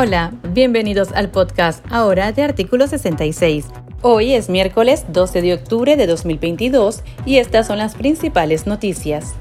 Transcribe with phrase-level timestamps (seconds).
[0.00, 3.66] Hola, bienvenidos al podcast ahora de Artículo 66.
[4.00, 9.34] Hoy es miércoles 12 de octubre de 2022 y estas son las principales noticias.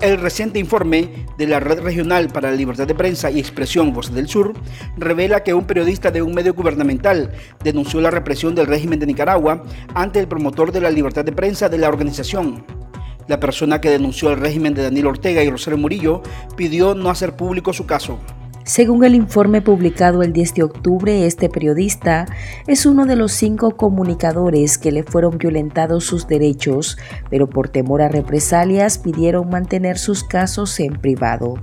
[0.00, 4.14] El reciente informe de la Red Regional para la Libertad de Prensa y Expresión Voz
[4.14, 4.54] del Sur
[4.96, 9.62] revela que un periodista de un medio gubernamental denunció la represión del régimen de Nicaragua
[9.92, 12.64] ante el promotor de la libertad de prensa de la organización.
[13.26, 16.22] La persona que denunció el régimen de Daniel Ortega y Rosario Murillo
[16.56, 18.18] pidió no hacer público su caso.
[18.68, 22.26] Según el informe publicado el 10 de octubre, este periodista
[22.66, 26.98] es uno de los cinco comunicadores que le fueron violentados sus derechos,
[27.30, 31.54] pero por temor a represalias pidieron mantener sus casos en privado.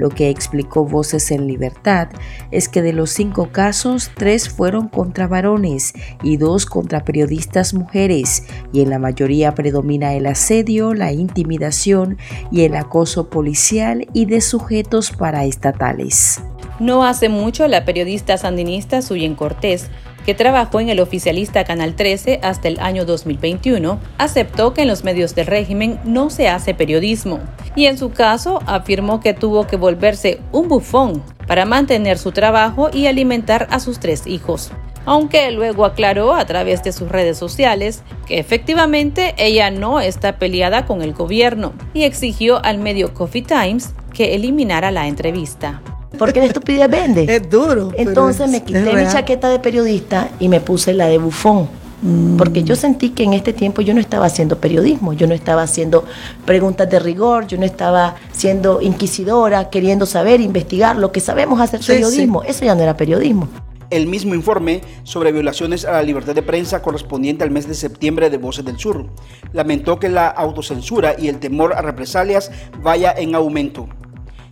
[0.00, 2.08] Lo que explicó Voces en Libertad
[2.50, 8.44] es que de los cinco casos, tres fueron contra varones y dos contra periodistas mujeres,
[8.72, 12.16] y en la mayoría predomina el asedio, la intimidación
[12.50, 16.40] y el acoso policial y de sujetos paraestatales.
[16.78, 19.90] No hace mucho, la periodista sandinista Suyen Cortés,
[20.24, 25.04] que trabajó en el oficialista Canal 13 hasta el año 2021, aceptó que en los
[25.04, 27.40] medios del régimen no se hace periodismo
[27.74, 32.90] y en su caso afirmó que tuvo que volverse un bufón para mantener su trabajo
[32.92, 34.70] y alimentar a sus tres hijos.
[35.06, 40.84] Aunque luego aclaró a través de sus redes sociales que efectivamente ella no está peleada
[40.84, 45.80] con el gobierno y exigió al medio Coffee Times que eliminara la entrevista
[46.20, 47.24] porque la estupidez vende.
[47.34, 47.92] Es duro.
[47.96, 51.66] Entonces me quité mi chaqueta de periodista y me puse la de bufón.
[52.02, 52.36] Mm.
[52.36, 55.62] Porque yo sentí que en este tiempo yo no estaba haciendo periodismo, yo no estaba
[55.62, 56.04] haciendo
[56.44, 61.80] preguntas de rigor, yo no estaba siendo inquisidora, queriendo saber, investigar lo que sabemos hacer
[61.80, 62.42] periodismo.
[62.42, 63.48] Eso ya no era periodismo.
[63.88, 68.28] El mismo informe sobre violaciones a la libertad de prensa correspondiente al mes de septiembre
[68.28, 69.06] de Voces del Sur
[69.54, 72.50] lamentó que la autocensura y el temor a represalias
[72.82, 73.88] vaya en aumento.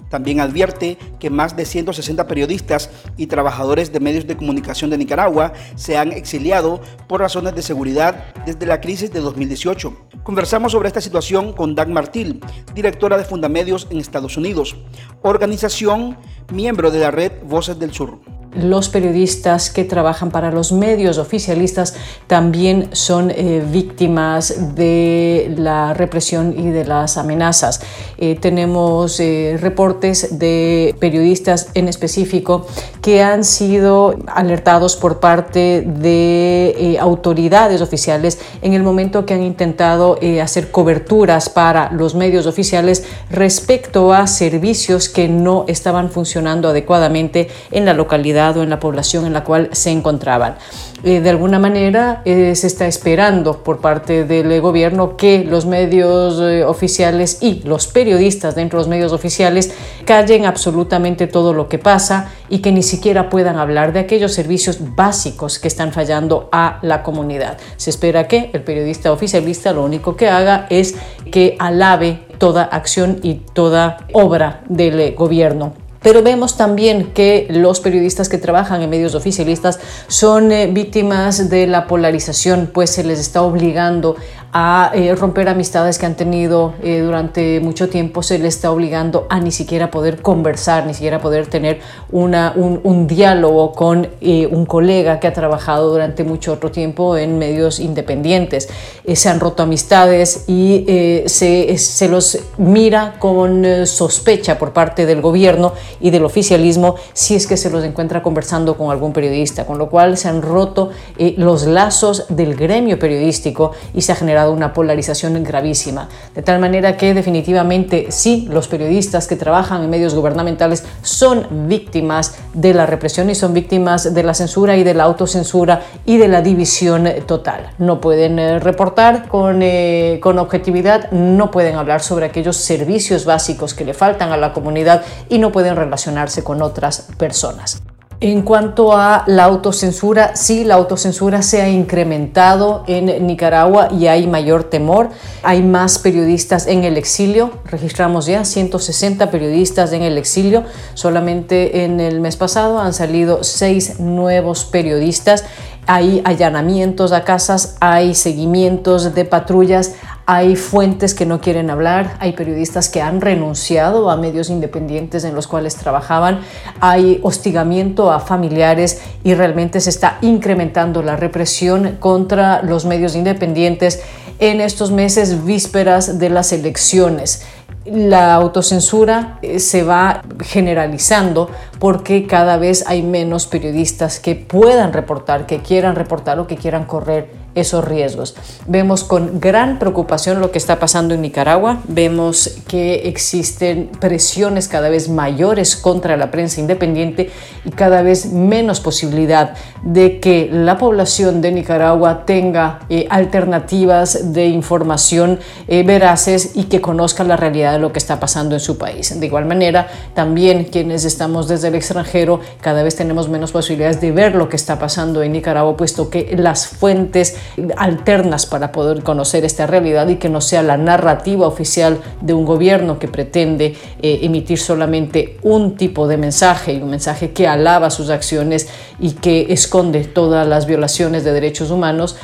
[0.09, 5.53] También advierte que más de 160 periodistas y trabajadores de medios de comunicación de Nicaragua
[5.77, 10.09] se han exiliado por razones de seguridad desde la crisis de 2018.
[10.22, 12.41] Conversamos sobre esta situación con Dan Martil,
[12.75, 14.77] directora de Fundamedios en Estados Unidos,
[15.22, 16.16] organización
[16.53, 21.94] miembro de la red Voces del Sur los periodistas que trabajan para los medios oficialistas
[22.26, 27.81] también son eh, víctimas de la represión y de las amenazas.
[28.16, 32.66] Eh, tenemos eh, reportes de periodistas en específico
[33.03, 40.19] que han sido alertados por parte de autoridades oficiales en el momento que han intentado
[40.42, 47.84] hacer coberturas para los medios oficiales respecto a servicios que no estaban funcionando adecuadamente en
[47.84, 50.56] la localidad en la población en la cual se encontraban.
[51.03, 56.41] Eh, de alguna manera eh, se está esperando por parte del gobierno que los medios
[56.41, 59.72] eh, oficiales y los periodistas dentro de los medios oficiales
[60.04, 64.78] callen absolutamente todo lo que pasa y que ni siquiera puedan hablar de aquellos servicios
[64.97, 67.59] básicos que están fallando a la comunidad.
[67.76, 70.94] Se espera que el periodista oficialista lo único que haga es
[71.31, 78.28] que alabe toda acción y toda obra del gobierno pero vemos también que los periodistas
[78.28, 83.42] que trabajan en medios oficialistas son eh, víctimas de la polarización, pues se les está
[83.42, 84.16] obligando
[84.50, 89.26] a eh, romper amistades que han tenido eh, durante mucho tiempo, se les está obligando
[89.28, 95.26] a ni siquiera poder conversar, ni siquiera poder tener un, diálogo con un colega que
[95.26, 98.69] ha trabajado durante mucho otro tiempo en medios independientes.
[99.12, 100.84] se han roto amistades y
[101.26, 107.56] se los mira con sospecha por parte del gobierno y del oficialismo si es que
[107.56, 111.66] se los encuentra conversando con algún periodista, con lo cual se han roto eh, los
[111.66, 116.09] lazos del gremio periodístico y se ha generado una polarización gravísima.
[116.34, 122.37] De tal manera que definitivamente sí, los periodistas que trabajan en medios gubernamentales son víctimas
[122.55, 126.28] de la represión y son víctimas de la censura y de la autocensura y de
[126.28, 127.70] la división total.
[127.78, 133.75] No pueden eh, reportar con, eh, con objetividad, no pueden hablar sobre aquellos servicios básicos
[133.75, 137.82] que le faltan a la comunidad y no pueden relacionarse con otras personas.
[138.20, 144.26] En cuanto a la autocensura, sí, la autocensura se ha incrementado en Nicaragua y hay
[144.26, 145.11] mayor temor.
[145.44, 147.52] Hay más periodistas en el exilio.
[147.67, 150.64] Registramos ya 160 periodistas en el exilio.
[150.94, 155.44] Solamente en el mes pasado han salido seis nuevos periodistas.
[155.87, 159.94] Hay allanamientos a casas, hay seguimientos de patrullas,
[160.30, 165.34] hay fuentes que no quieren hablar, hay periodistas que han renunciado a medios independientes en
[165.34, 166.40] los cuales trabajaban,
[166.80, 174.02] hay hostigamiento a familiares y realmente se está incrementando la represión contra los medios independientes
[174.38, 177.46] en estos meses vísperas de las elecciones.
[177.86, 181.48] la autocensura eh, se va generalizando
[181.78, 186.84] porque cada vez hay menos periodistas que puedan reportar, que quieran reportar o que quieran
[186.84, 188.34] correr esos riesgos.
[188.66, 194.88] Vemos con gran preocupación lo que está pasando en Nicaragua, vemos que existen presiones cada
[194.88, 197.31] vez mayores contra la prensa independiente
[197.64, 204.46] y cada vez menos posibilidad de que la población de Nicaragua tenga eh, alternativas de
[204.46, 208.78] información eh, veraces y que conozca la realidad de lo que está pasando en su
[208.78, 209.19] país.
[209.19, 214.12] De igual manera, también quienes estamos desde el extranjero cada vez tenemos menos posibilidades de
[214.12, 217.37] ver lo que está pasando en Nicaragua, puesto que las fuentes
[217.77, 222.45] alternas para poder conocer esta realidad y que no sea la narrativa oficial de un
[222.45, 228.11] gobierno que pretende eh, emitir solamente un tipo de mensaje un mensaje que alaba sus
[228.11, 228.69] acciones
[228.99, 232.17] y que esconde todas las violaciones de derechos humanos,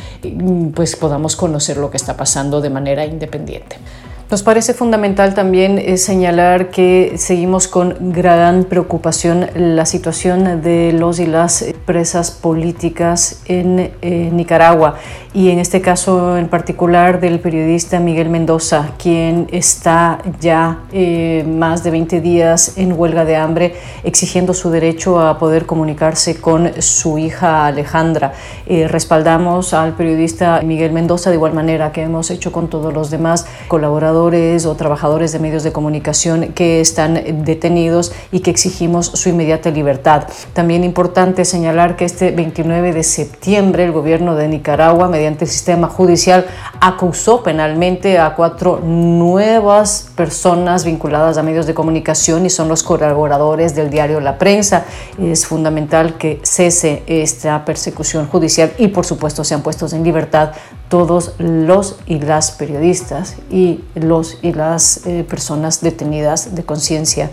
[0.74, 3.76] pues podamos conocer lo que está pasando de manera independiente.
[4.30, 11.20] Nos parece fundamental también eh, señalar que seguimos con gran preocupación la situación de los
[11.20, 14.94] y las presas políticas en eh, Nicaragua
[15.34, 21.84] y en este caso en particular del periodista Miguel Mendoza, quien está ya eh, más
[21.84, 23.74] de 20 días en huelga de hambre
[24.04, 28.32] exigiendo su derecho a poder comunicarse con su hija Alejandra.
[28.88, 33.46] respaldamos al periodista Miguel Mendoza de igual manera que hemos hecho con todos los demás
[33.68, 39.70] colaboradores o trabajadores de medios de comunicación que están detenidos y que exigimos su inmediata
[39.70, 40.24] libertad.
[40.54, 45.88] También importante señalar que este 29 de septiembre el gobierno de Nicaragua, mediante el sistema
[45.88, 46.46] judicial,
[46.80, 53.74] acusó penalmente a cuatro nuevas personas vinculadas a medios de comunicación y son los colaboradores
[53.74, 54.86] del diario La Prensa.
[55.20, 60.52] Es fundamental que cese esta persecución judicial y por supuesto sean puestos en libertad
[60.94, 67.32] todos los y las periodistas y los y las eh, personas detenidas de conciencia.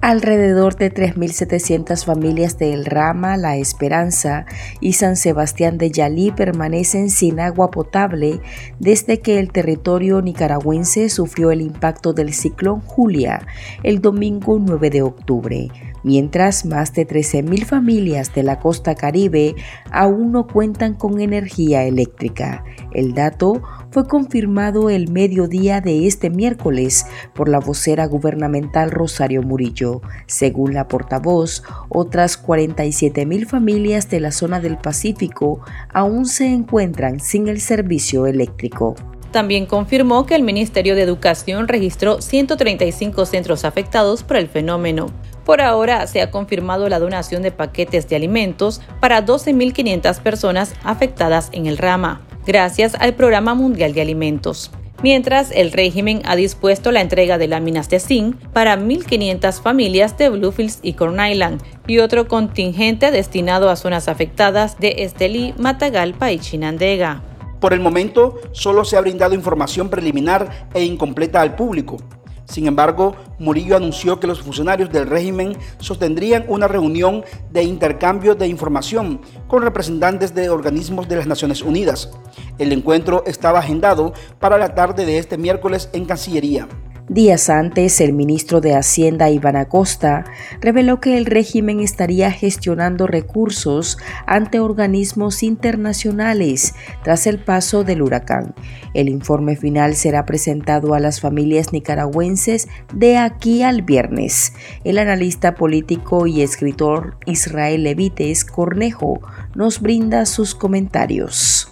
[0.00, 4.46] Alrededor de 3.700 familias de El Rama, La Esperanza
[4.80, 8.40] y San Sebastián de Yalí permanecen sin agua potable
[8.78, 13.46] desde que el territorio nicaragüense sufrió el impacto del ciclón Julia
[13.82, 15.68] el domingo 9 de octubre,
[16.04, 19.56] mientras más de 13.000 familias de la costa caribe
[19.90, 22.64] aún no cuentan con energía eléctrica.
[22.92, 30.02] El dato fue confirmado el mediodía de este miércoles por la vocera gubernamental Rosario Murillo.
[30.26, 35.60] Según la portavoz, otras 47 mil familias de la zona del Pacífico
[35.92, 38.94] aún se encuentran sin el servicio eléctrico.
[39.34, 45.08] También confirmó que el Ministerio de Educación registró 135 centros afectados por el fenómeno.
[45.44, 51.50] Por ahora se ha confirmado la donación de paquetes de alimentos para 12.500 personas afectadas
[51.52, 54.70] en el rama gracias al Programa Mundial de Alimentos.
[55.02, 60.30] Mientras, el régimen ha dispuesto la entrega de láminas de zinc para 1.500 familias de
[60.30, 66.38] Bluefields y Corn Island y otro contingente destinado a zonas afectadas de Estelí, Matagalpa y
[66.38, 67.22] Chinandega.
[67.60, 71.98] Por el momento, solo se ha brindado información preliminar e incompleta al público.
[72.46, 78.46] Sin embargo, Murillo anunció que los funcionarios del régimen sostendrían una reunión de intercambio de
[78.46, 82.10] información con representantes de organismos de las Naciones Unidas.
[82.58, 86.68] El encuentro estaba agendado para la tarde de este miércoles en Cancillería.
[87.08, 90.24] Días antes, el ministro de Hacienda, Iván Acosta,
[90.62, 98.54] reveló que el régimen estaría gestionando recursos ante organismos internacionales tras el paso del huracán.
[98.94, 104.54] El informe final será presentado a las familias nicaragüenses de aquí al viernes.
[104.82, 109.20] El analista político y escritor Israel Levites Cornejo
[109.54, 111.70] nos brinda sus comentarios.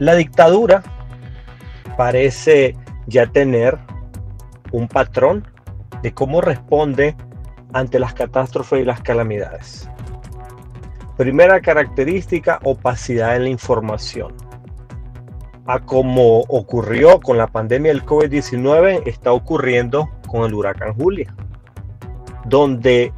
[0.00, 0.82] La dictadura
[1.96, 2.74] parece
[3.06, 3.78] ya tener
[4.72, 5.46] un patrón
[6.02, 7.16] de cómo responde
[7.72, 9.88] ante las catástrofes y las calamidades.
[11.16, 14.34] Primera característica, opacidad en la información.
[15.66, 21.32] A como ocurrió con la pandemia del COVID-19, está ocurriendo con el huracán Julia,
[22.46, 23.12] donde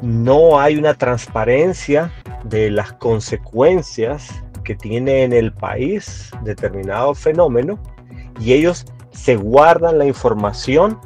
[0.00, 2.12] no hay una transparencia
[2.44, 7.78] de las consecuencias que tiene en el país determinado fenómeno
[8.40, 10.98] y ellos se guardan la información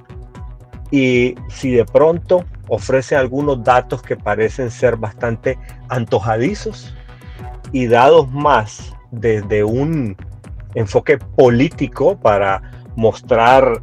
[0.91, 5.59] y si de pronto ofrecen algunos datos que parecen ser bastante
[5.89, 6.95] antojadizos
[7.73, 10.17] y dados más desde un
[10.75, 12.63] enfoque político para
[12.97, 13.83] mostrar,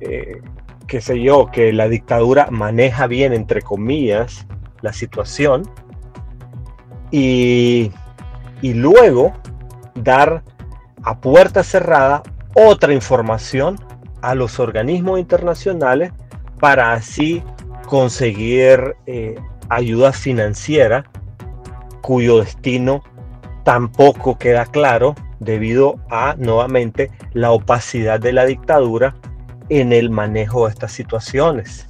[0.00, 0.40] eh,
[0.86, 4.46] qué sé yo, que la dictadura maneja bien, entre comillas,
[4.80, 5.62] la situación
[7.10, 7.92] y,
[8.62, 9.32] y luego
[9.94, 10.42] dar
[11.02, 12.22] a puerta cerrada
[12.54, 13.78] otra información
[14.22, 16.12] a los organismos internacionales
[16.58, 17.42] para así
[17.86, 19.36] conseguir eh,
[19.68, 21.04] ayuda financiera
[22.02, 23.02] cuyo destino
[23.64, 29.14] tampoco queda claro debido a nuevamente la opacidad de la dictadura
[29.68, 31.86] en el manejo de estas situaciones.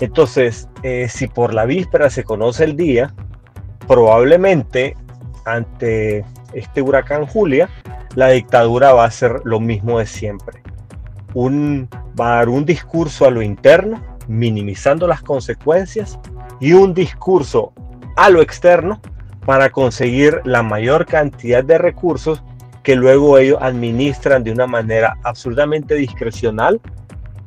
[0.00, 3.14] Entonces, eh, si por la víspera se conoce el día,
[3.88, 4.94] probablemente
[5.46, 7.68] ante este huracán Julia,
[8.16, 10.62] la dictadura va a hacer lo mismo de siempre.
[11.34, 16.18] Un, va a dar un discurso a lo interno, minimizando las consecuencias,
[16.58, 17.72] y un discurso
[18.16, 19.00] a lo externo
[19.44, 22.42] para conseguir la mayor cantidad de recursos
[22.82, 26.80] que luego ellos administran de una manera absolutamente discrecional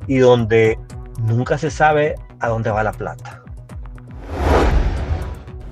[0.06, 0.78] y donde
[1.24, 3.42] nunca se sabe a dónde va la plata.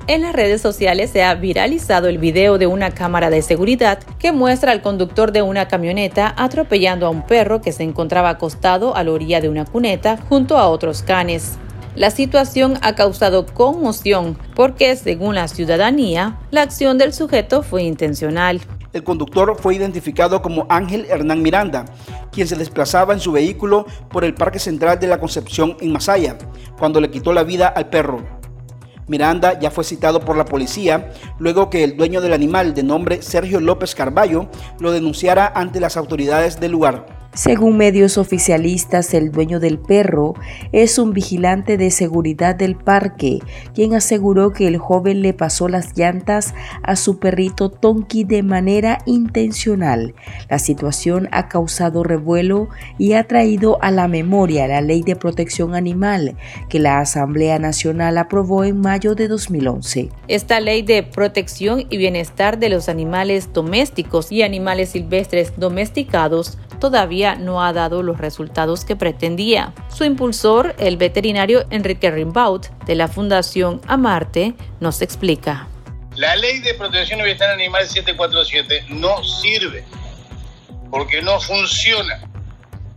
[0.09, 4.31] En las redes sociales se ha viralizado el video de una cámara de seguridad que
[4.31, 9.03] muestra al conductor de una camioneta atropellando a un perro que se encontraba acostado a
[9.03, 11.57] la orilla de una cuneta junto a otros canes.
[11.97, 18.61] La situación ha causado conmoción porque, según la ciudadanía, la acción del sujeto fue intencional.
[18.93, 21.83] El conductor fue identificado como Ángel Hernán Miranda,
[22.31, 26.37] quien se desplazaba en su vehículo por el Parque Central de la Concepción en Masaya,
[26.79, 28.36] cuando le quitó la vida al perro.
[29.07, 33.21] Miranda ya fue citado por la policía luego que el dueño del animal de nombre
[33.21, 34.49] Sergio López Carballo
[34.79, 37.16] lo denunciara ante las autoridades del lugar.
[37.37, 40.33] Según medios oficialistas, el dueño del perro
[40.71, 43.41] es un vigilante de seguridad del parque,
[43.75, 48.97] quien aseguró que el joven le pasó las llantas a su perrito Tonki de manera
[49.05, 50.15] intencional.
[50.49, 55.75] La situación ha causado revuelo y ha traído a la memoria la Ley de Protección
[55.75, 56.37] Animal
[56.69, 60.09] que la Asamblea Nacional aprobó en mayo de 2011.
[60.27, 67.35] Esta ley de protección y bienestar de los animales domésticos y animales silvestres domesticados todavía
[67.35, 69.73] no ha dado los resultados que pretendía.
[69.89, 75.67] Su impulsor, el veterinario Enrique Rimbaud, de la Fundación Amarte, nos explica.
[76.15, 79.85] La ley de protección y bienestar animal 747 no sirve
[80.89, 82.21] porque no funciona.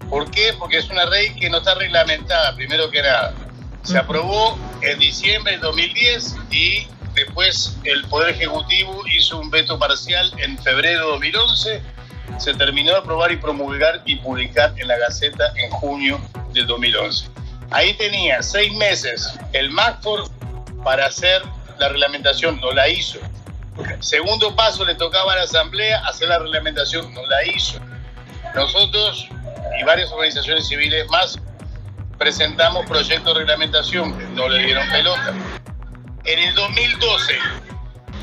[0.09, 0.55] ¿Por qué?
[0.59, 3.35] Porque es una ley que no está reglamentada, primero que nada.
[3.83, 10.33] Se aprobó en diciembre de 2010 y después el Poder Ejecutivo hizo un veto parcial
[10.39, 11.83] en febrero de 2011
[12.41, 16.19] se terminó de aprobar y promulgar y publicar en la Gaceta en junio
[16.53, 17.29] del 2011.
[17.71, 20.29] Ahí tenía seis meses el MACFOR
[20.83, 21.43] para hacer
[21.79, 23.19] la reglamentación, no la hizo.
[24.01, 27.79] Segundo paso, le tocaba a la Asamblea hacer la reglamentación, no la hizo.
[28.55, 29.29] Nosotros
[29.79, 31.39] y varias organizaciones civiles más
[32.19, 35.35] presentamos proyectos de reglamentación, no le dieron pelota.
[36.25, 37.35] En el 2012,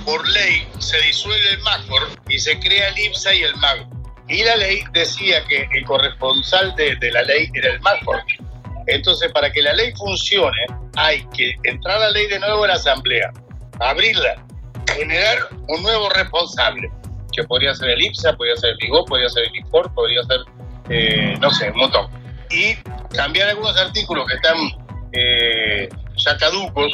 [0.06, 3.97] por ley, se disuelve el MACFOR y se crea el IPSA y el MAG.
[4.30, 8.22] Y la ley decía que el corresponsal de, la ley era el MACFOR.
[8.88, 10.66] Entonces, para que la ley funcione,
[10.96, 13.32] hay que entrar la ley de nuevo en la Asamblea,
[13.80, 14.44] abrirla,
[14.94, 16.90] generar un nuevo responsable,
[17.34, 20.40] que podría ser el IPSA, podría ser el LIGO, podría ser el IFOR, podría ser,
[20.90, 22.08] eh, no sé, un montón.
[22.50, 22.76] Y
[23.16, 24.58] cambiar algunos artículos que están
[25.12, 26.92] eh, ya caducos,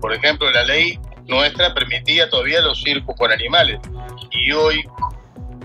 [0.00, 3.80] por ejemplo, la ley nuestra permitía todavía los circos con animales.
[4.30, 4.84] Y hoy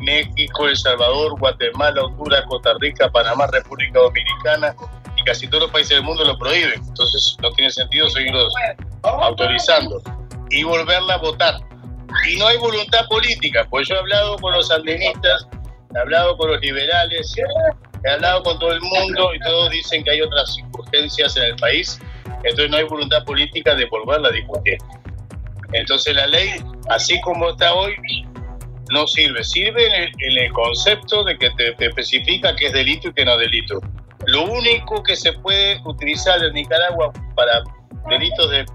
[0.01, 4.75] México, El Salvador, Guatemala, Honduras, Costa Rica, Panamá, República Dominicana
[5.15, 6.81] y casi todos los países del mundo lo prohíben.
[6.87, 8.53] Entonces no tiene sentido seguirlos
[9.03, 10.01] autorizando
[10.49, 11.55] y volverla a votar.
[12.27, 15.47] Y no hay voluntad política, pues yo he hablado con los sandinistas,
[15.95, 17.33] he hablado con los liberales,
[18.03, 21.55] he hablado con todo el mundo y todos dicen que hay otras circunstancias en el
[21.55, 21.99] país,
[22.43, 24.77] entonces no hay voluntad política de volverla a discutir.
[25.73, 27.95] Entonces la ley, así como está hoy,
[28.91, 29.43] no sirve.
[29.43, 33.39] Sirve en el, concepto de que te, especifica qué es delito y qué no es
[33.39, 33.79] delito.
[34.27, 37.63] Lo único que se puede utilizar en Nicaragua para
[38.09, 38.65] delitos de,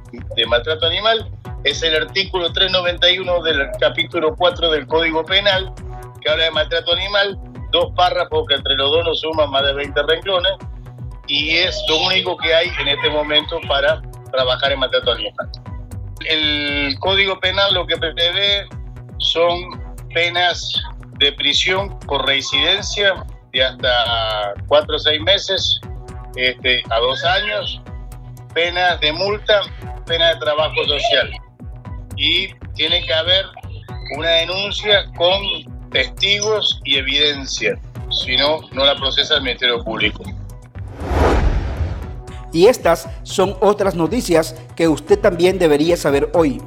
[0.46, 1.30] maltrato animal
[1.64, 5.72] es el artículo 391 del capítulo 4 del Código Penal,
[6.20, 7.38] que habla de maltrato animal,
[7.70, 10.52] dos párrafos que entre los dos no suman más de 20 renglones,
[11.28, 14.00] y es lo único que hay en este momento para
[14.32, 15.48] trabajar en maltrato animal.
[16.28, 18.66] El Código Penal lo que prevé
[19.18, 20.72] son penas
[21.18, 25.80] de prisión por reincidencia de hasta cuatro o seis meses
[26.36, 27.80] este, a dos años,
[28.54, 29.62] penas de multa,
[30.06, 31.30] pena de trabajo social.
[32.16, 33.46] Y tiene que haber
[34.16, 37.78] una denuncia con testigos y evidencia,
[38.10, 40.22] si no, no la procesa el Ministerio Público.
[42.52, 46.62] Y estas son otras noticias que usted también debería saber hoy.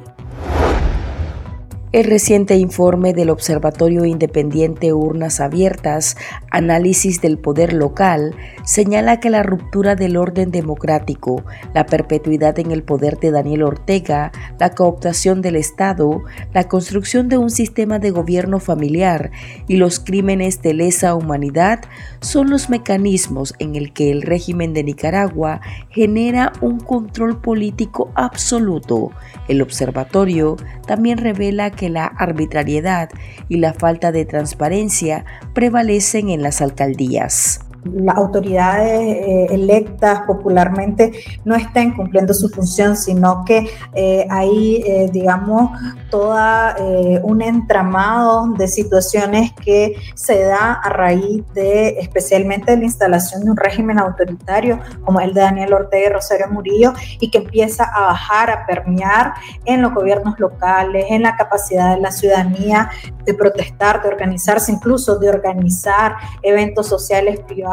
[1.92, 6.16] El reciente informe del Observatorio Independiente Urnas Abiertas,
[6.48, 11.42] Análisis del Poder Local, señala que la ruptura del orden democrático,
[11.74, 14.30] la perpetuidad en el poder de Daniel Ortega,
[14.60, 16.22] la cooptación del Estado,
[16.54, 19.32] la construcción de un sistema de gobierno familiar
[19.66, 21.80] y los crímenes de lesa humanidad
[22.20, 29.10] son los mecanismos en el que el régimen de Nicaragua genera un control político absoluto.
[29.48, 30.56] El observatorio
[30.86, 33.08] también revela que que la arbitrariedad
[33.48, 41.12] y la falta de transparencia prevalecen en las alcaldías las autoridades eh, electas popularmente
[41.44, 45.70] no estén cumpliendo su función, sino que eh, hay, eh, digamos,
[46.10, 46.76] toda
[47.22, 53.50] un entramado de situaciones que se da a raíz de, especialmente de la instalación de
[53.50, 58.06] un régimen autoritario como el de Daniel Ortega y Rosario Murillo, y que empieza a
[58.06, 59.34] bajar, a permear
[59.64, 62.90] en los gobiernos locales, en la capacidad de la ciudadanía
[63.24, 67.69] de protestar, de organizarse, incluso de organizar eventos sociales privados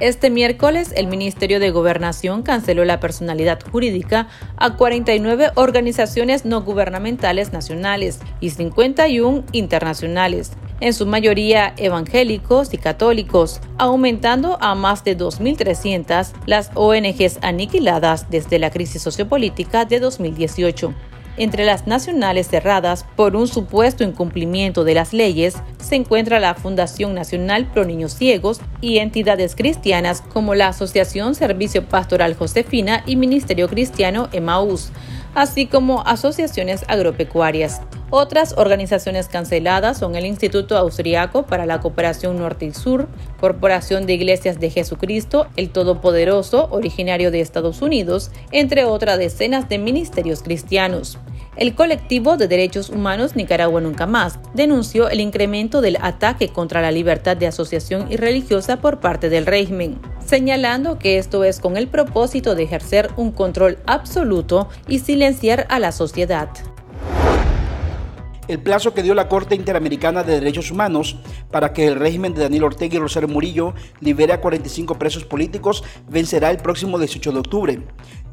[0.00, 7.52] este miércoles, el Ministerio de Gobernación canceló la personalidad jurídica a 49 organizaciones no gubernamentales
[7.52, 16.30] nacionales y 51 internacionales, en su mayoría evangélicos y católicos, aumentando a más de 2.300
[16.46, 20.94] las ONGs aniquiladas desde la crisis sociopolítica de 2018.
[21.38, 27.14] Entre las nacionales cerradas por un supuesto incumplimiento de las leyes se encuentra la Fundación
[27.14, 33.68] Nacional Pro Niños Ciegos y entidades cristianas como la Asociación Servicio Pastoral Josefina y Ministerio
[33.68, 34.90] Cristiano Emaús,
[35.36, 37.82] así como asociaciones agropecuarias.
[38.10, 43.06] Otras organizaciones canceladas son el Instituto Austriaco para la Cooperación Norte y Sur,
[43.38, 49.78] Corporación de Iglesias de Jesucristo, el Todopoderoso, originario de Estados Unidos, entre otras decenas de
[49.78, 51.18] ministerios cristianos.
[51.56, 56.92] El colectivo de derechos humanos Nicaragua Nunca Más denunció el incremento del ataque contra la
[56.92, 61.88] libertad de asociación y religiosa por parte del régimen, señalando que esto es con el
[61.88, 66.48] propósito de ejercer un control absoluto y silenciar a la sociedad.
[68.48, 71.16] El plazo que dio la Corte Interamericana de Derechos Humanos
[71.50, 75.84] para que el régimen de Daniel Ortega y Rosario Murillo libere a 45 presos políticos
[76.08, 77.82] vencerá el próximo 18 de octubre